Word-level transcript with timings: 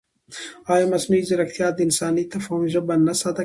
ایا 0.73 0.85
مصنوعي 0.93 1.23
ځیرکتیا 1.29 1.67
د 1.73 1.79
انساني 1.87 2.23
تفاهم 2.33 2.63
ژبه 2.73 2.93
نه 3.07 3.13
ساده 3.21 3.33
کوي؟ 3.39 3.39